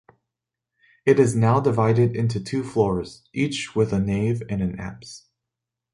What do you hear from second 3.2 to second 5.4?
each with a nave and an apse.